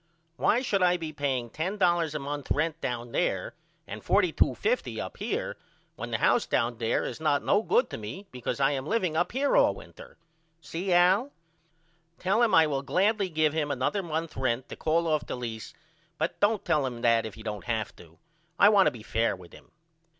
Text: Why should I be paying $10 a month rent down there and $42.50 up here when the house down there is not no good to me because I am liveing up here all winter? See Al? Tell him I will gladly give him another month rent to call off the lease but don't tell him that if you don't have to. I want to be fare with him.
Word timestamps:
Why 0.35 0.63
should 0.63 0.81
I 0.81 0.97
be 0.97 1.13
paying 1.13 1.51
$10 1.51 2.15
a 2.15 2.17
month 2.17 2.49
rent 2.49 2.81
down 2.81 3.11
there 3.11 3.53
and 3.85 4.03
$42.50 4.03 4.97
up 4.99 5.17
here 5.17 5.57
when 5.95 6.09
the 6.09 6.17
house 6.17 6.47
down 6.47 6.79
there 6.79 7.03
is 7.05 7.19
not 7.19 7.43
no 7.43 7.61
good 7.61 7.87
to 7.91 7.99
me 7.99 8.25
because 8.31 8.59
I 8.59 8.71
am 8.71 8.87
liveing 8.87 9.15
up 9.15 9.31
here 9.31 9.55
all 9.55 9.75
winter? 9.75 10.17
See 10.59 10.91
Al? 10.91 11.31
Tell 12.17 12.41
him 12.41 12.55
I 12.55 12.65
will 12.65 12.81
gladly 12.81 13.29
give 13.29 13.53
him 13.53 13.69
another 13.69 14.01
month 14.01 14.35
rent 14.35 14.69
to 14.69 14.75
call 14.75 15.05
off 15.05 15.27
the 15.27 15.35
lease 15.37 15.71
but 16.17 16.39
don't 16.39 16.65
tell 16.65 16.83
him 16.87 17.01
that 17.01 17.27
if 17.27 17.37
you 17.37 17.43
don't 17.43 17.65
have 17.65 17.95
to. 17.97 18.17
I 18.57 18.69
want 18.69 18.87
to 18.87 18.91
be 18.91 19.03
fare 19.03 19.35
with 19.35 19.53
him. 19.53 19.69